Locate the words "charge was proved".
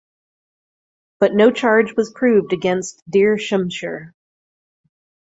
1.51-2.53